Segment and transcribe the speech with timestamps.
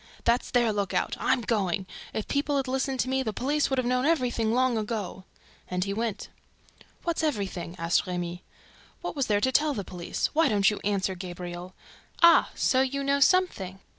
[0.23, 1.15] "That's their lookout!
[1.19, 1.85] I'm going!
[2.11, 5.25] If people had listened to me, the police would have known everything long ago!"
[5.67, 6.27] And he went.
[7.03, 8.41] "What's everything?" asked Remy.
[9.01, 10.31] "What was there to tell the police?
[10.33, 11.75] Why don't you answer, Gabriel?...
[12.23, 13.77] Ah, so you know something!